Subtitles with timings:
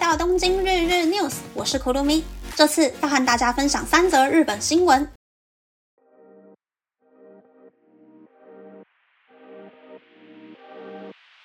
[0.00, 2.22] 到东京日日 news，我是 Kurumi，
[2.56, 5.06] 这次要和大家分享三则日本新闻。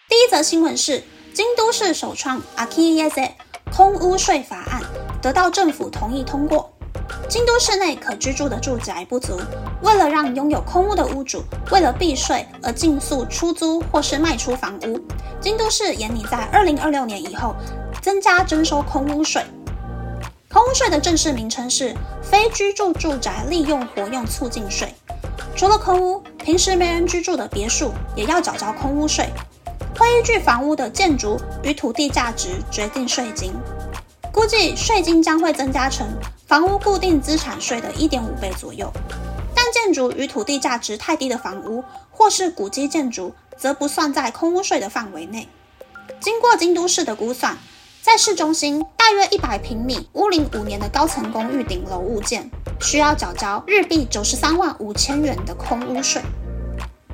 [0.07, 3.31] 第一则新闻是京都市首创 Akiyase
[3.75, 4.81] 空屋税法案
[5.21, 6.71] 得到政府同意通过。
[7.27, 9.37] 京都市内可居住的住宅不足，
[9.81, 14.99] 为了让拥有空屋的屋主为了避税而尽速出租或是卖出房屋，
[15.41, 17.53] 京都市严拟在二零二六年以后
[18.05, 19.43] 增加征收空屋税。
[20.47, 21.91] 空屋税的正式名称是
[22.21, 24.93] 非居住住宅利用活用促进税。
[25.55, 29.27] 除了空屋，平时没人居住的别墅也要缴交空屋税。
[29.97, 33.51] 会依据房屋的建筑与土地价值决定税金，
[34.31, 36.07] 估计税金将会增加成
[36.45, 38.93] 房屋固定资产税的一点五倍左右。
[39.55, 45.49] 但建筑与土地价值太低的房屋或是古迹建筑，则不算在空屋税的范围内。
[46.19, 47.57] 经过京都市的估算，
[48.05, 52.47] 在市中心大约一百平米、屋龄五年的高层公寓顶楼物件，
[52.79, 56.21] 需要缴交日币九十三万五千元的空屋税。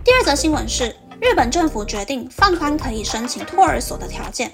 [0.04, 0.94] 第二则新闻是。
[1.22, 4.52] 日本政府决定放宽可以申请托儿所的条件。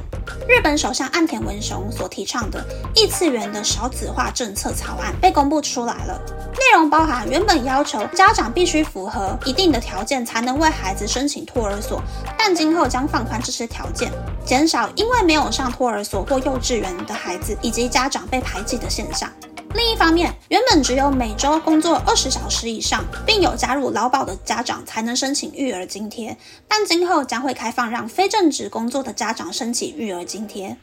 [0.50, 2.62] 日本首相岸田文雄所提倡的
[2.94, 6.22] 异次元的少子化政策草案被公布出来了，
[6.56, 12.02] 内容包含原本要求家长必须符合一定的条件才能为孩子申请托儿所，
[12.38, 14.12] 但今后将放宽这些条件，
[14.48, 19.30] 减少因为没有上托儿所或幼稚园的孩子以及家长被排挤的现象。
[19.74, 30.78] 另一方面，原本只有每周工作二十小时以上，并有加入劳保的家长才能申请育儿津贴，但今后将会开放让非正职工作的家长申请育儿津贴。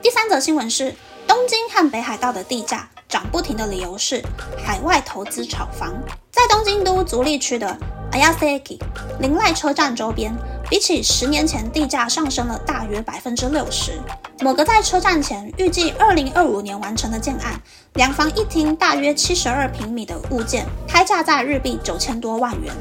[0.00, 0.94] 第三则新闻是，
[1.26, 4.24] 东京和北海道的地价涨不停的理由是
[4.64, 5.92] 海外投资炒房。
[6.30, 7.76] 在东京都足立区的
[8.10, 8.78] Ayasaki
[9.20, 10.34] 林濑车站周边。
[10.72, 13.92] 比起十年前，地价上升了大约百分之六十。
[14.40, 17.60] 某个在车站前预计二零二五年完成的建案，
[17.92, 22.72] 两房一厅，大约七十二平米的物件，开价在日币九千多万元。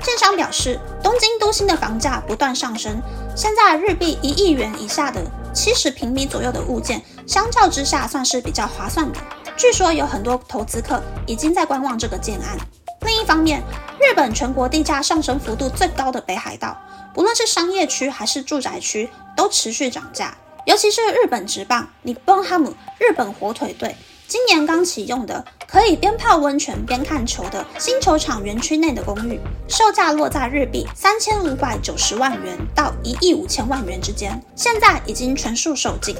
[0.00, 3.02] 建商表示，东京都心的房价不断上升，
[3.34, 5.20] 现在日币一亿元以下的
[5.52, 9.18] 七十平米左右的物件，相较之下算是比较划算的。
[9.56, 12.56] 据说有很多投资客已经在观望这个建案。
[13.00, 13.60] 另一方面，
[13.98, 16.80] 日本全国地价上升幅度最高的北海道。
[17.14, 20.36] 不论是商业区还是住宅区，都持续涨价。
[20.66, 23.96] 尤其是日本职棒你本哈姆日本火腿队
[24.28, 36.14] 今年刚启用的可以边泡温泉边看球的新球场园区内的公寓，售价落在日币三千五百九十万元到一亿五千万元之间，现在已经全数售罄。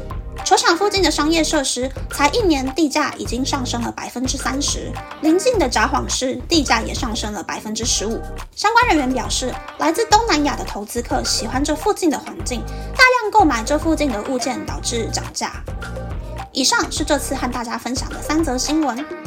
[0.44, 4.92] 球场附近的商业设施才一年地价已经上升了百分之三十，
[5.22, 8.20] 邻近的札幌市地价也上升了百分之十五。
[8.56, 12.60] 相关人员表示，来自东南亚的投资客喜欢这附近的环境，
[12.96, 15.52] 大量购买这附近的物件，导致涨价。
[16.52, 19.19] 以上是这次和大家分享的三则新闻。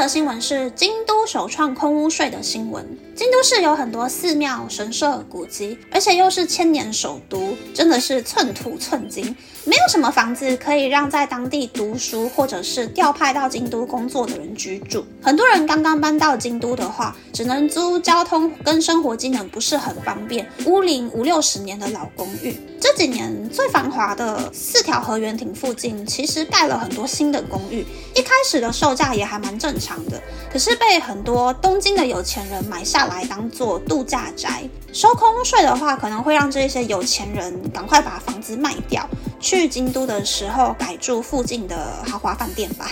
[0.00, 2.82] 则新闻是京都首创空屋税的新闻。
[3.14, 15.04] 京都市有很多寺庙、神社、古迹，而且又是千年首都，真的是寸土寸金，没有什么房子可以让在当地读书或者是调派到京都工作的人居住。
[15.20, 22.56] 很多人刚刚搬到京都的话，只能租交通跟生活机能不是很方便、屋龄五六十年的老公寓。
[22.80, 30.20] 这几年最繁华的四条河原町附近，其实盖了很多新的公寓，一开始的售价也还蛮正常的，
[30.50, 34.64] 可是被很多东京的有钱人买下来当做度假宅。
[34.92, 39.06] 收空税的话，可能会让这些有钱人赶快把房子卖掉，
[39.38, 42.90] 去京都的时候改住附近的豪华饭店吧。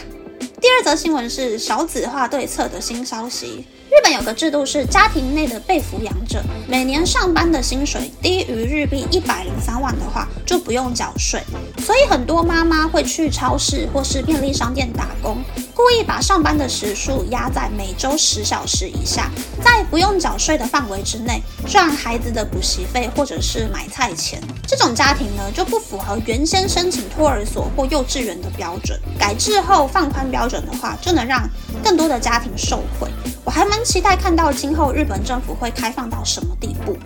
[0.60, 3.64] 第二则新闻是少子化对策的新消息。
[3.88, 11.42] 日本有个制度是，家庭内的被抚养者每年上班的薪水低于日币一百零三万的话，就不用缴税。
[11.78, 15.42] 所以很多妈妈会去超市或是便利商店打工，
[15.78, 19.30] 故意把上班的时数压在每周十小时以下，
[19.62, 24.42] 在不用缴税的范围之内赚孩子的补习费或者是买菜钱。
[24.66, 29.00] 这种家庭呢就不符合原先申请托儿所或幼稚园的标准。
[29.16, 31.48] 改制后放宽标准的话，就能让
[31.80, 33.08] 更多的家庭受惠。
[33.44, 36.98] 我还蛮期待看到今后日本政府会开放到什么地步。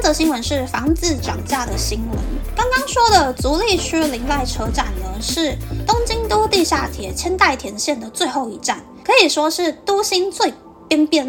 [0.00, 2.18] 则新闻是房子涨价的新闻。
[2.56, 5.56] 刚刚说的足立区林濑车站呢，是
[5.86, 10.52] 东京都地下铁千代田线的最后一站，可以说是都心最
[10.88, 11.28] 边边。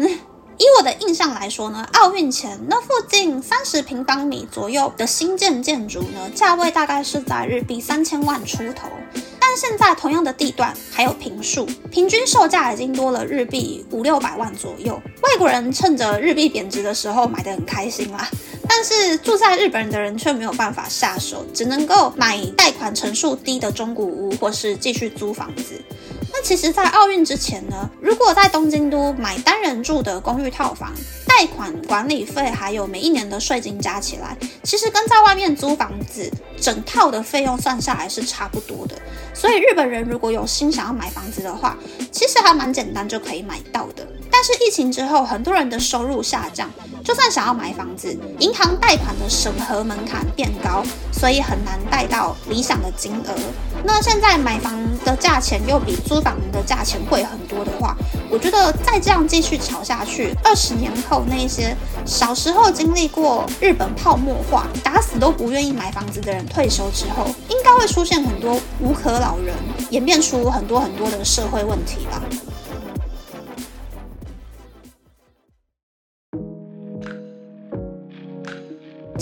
[0.58, 8.88] 以我的印象来说呢，奥运前那附近三十平方米左右的新建建筑呢，价位大概是在日币三千万出头。
[9.40, 14.94] 但现在同样的地段还有平数，平均售价已经多了日币五六百万左右。
[15.22, 18.26] 外国人趁着日币贬值的时候买的很开心啦，
[18.74, 25.78] 但是住在日本的人却没有办法下手，只能够买贷款成数低的中古屋，或是继续租房子。
[26.32, 30.90] 那其实，在奥运之前呢，如果在东京都买单人住的公寓套房，
[31.26, 38.96] 贷款、管理费还有每一年的税金加起来，其实跟在外面租房子整套的费用算下来是差不多的。
[39.34, 41.76] 所以日本人如果有心想要买房子的话，
[42.10, 44.08] 其实还蛮简单就可以买到的。
[44.44, 46.68] 但是疫情之后，很多人的收入下降，
[47.04, 53.34] 就算想要买房子，银行贷款的审核门槛变高，所以很难贷到理想的金额。
[53.84, 57.96] 那现在买房的价钱又比租房的价钱贵很多的话，
[58.28, 69.54] 我觉得再这样继续炒下去，二十年后那些小时候经历过日本泡沫化、打死都不愿意买房子的人退休之后，应该会出现很多无可老人，
[69.90, 72.20] 演变出很多很多的社会问题吧。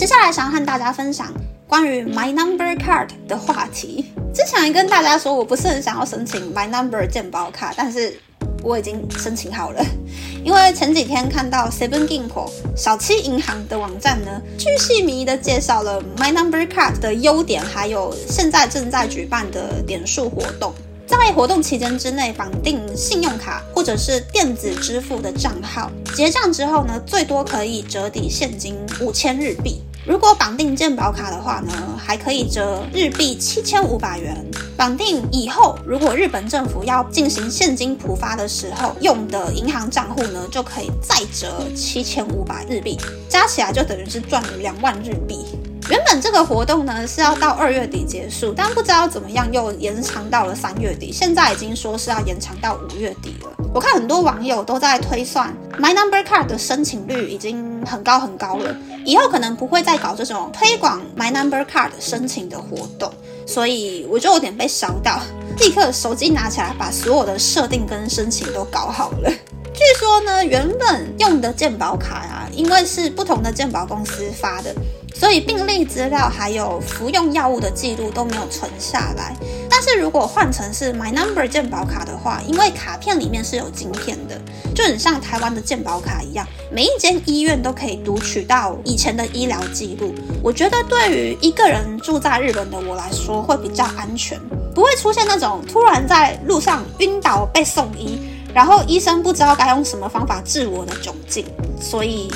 [0.01, 1.31] 接下来想要和大家分享
[1.67, 4.11] 关于 My Number Card 的话题。
[4.33, 8.19] 之前跟大家说，我不是很想要申请 My Number 健保卡，但是
[8.63, 9.85] 我已经申请好了。
[10.43, 20.73] 因为前几天看到 Seven Ginko 小七银行的网站呢，巨细靡遗的介绍了 My Number Card 的优点，还有现在正在举办的点数活动。
[21.05, 29.83] 在活动期间之内绑定信用卡或者是电子支付的账号，结账之后呢，最多可以折抵现金五千日币。
[30.03, 34.35] 如果绑定健保卡的话呢，还可以折日币七千五百元。
[34.75, 42.97] 绑定以后，如果日本政府要进行现金普发的时候用的银行账户呢，就可以再折七千五百日币，
[43.29, 45.45] 加起来就等于是赚了两万日币。
[45.91, 53.49] 原本这个活动呢是要到二月底结束，但不知道怎么样又延长到了三月底，现在已经说是要延长到五月底了。
[53.73, 58.73] 我看很多网友都在推算，My Number Card 的申请率已经很高很高了，
[59.03, 63.11] 以后可能不会再搞这种推广 My Number Card 申请的活动，
[63.45, 65.19] 所以我就有点被烧到，
[65.59, 69.29] 立刻手机拿起来把所有的设定跟申请都搞好了。
[69.75, 74.73] 据说呢，原本用的健保卡啊，因为是不同的健保公司发的。
[75.13, 79.35] 所以病历资料还有服用药物的记录都没有存下来。
[79.69, 84.39] 但是如果换成是 My Number 健保卡的话，因为卡片里面是有晶片的，
[84.75, 90.13] 就很像台湾的健保卡一样，每一间医院都可以读取到以前的医疗记录。
[90.43, 94.39] 我觉得对于一个人住在日本的我来说会比较安全，
[94.75, 98.19] 不会出现那种突然在路上晕倒被送医，
[98.53, 101.45] 然后医生不知道该用什么方法治我的窘境。
[101.79, 102.31] 所以。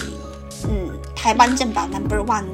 [1.26, 2.46] 台湾健保 Number One，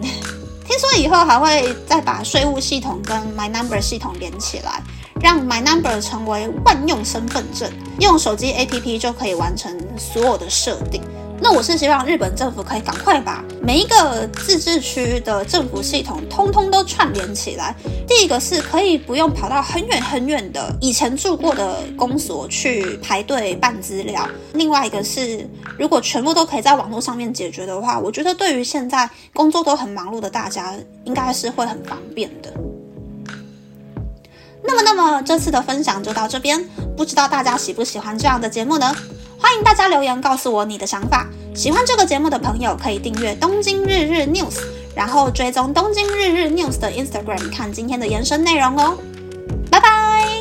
[0.66, 4.82] 听说以后还会再把税务系统跟 My Number 系统连起来，
[5.20, 7.70] 让 My Number 成为万用身份证，
[8.00, 11.02] 用手机 APP 就可以完成所有的设定。
[11.44, 17.76] 那我是希望日本政府可以赶快把每一个自治区的政府系统通通都串联起来。
[18.08, 25.50] 第一个是可以不用跑到很远很远的以前住过的公所去排队办资料，另外一个是
[25.80, 32.54] 如果全部都可以在网络上面解决的话，我觉得对于现在工作都很忙碌的大家，应该是会很方便的。
[34.64, 36.64] 那么，那么这次的分享就到这边，
[36.96, 38.96] 不知道大家喜不喜欢这样的节目呢？
[39.42, 41.28] 欢迎大家留言告诉我你的想法。
[41.54, 44.62] 喜欢这个节目的朋友可以订阅东京日日 news，
[44.96, 48.98] 然后追踪东京日日 news 的 Instagram 看今天的延伸内容哦。
[49.70, 50.41] 拜拜。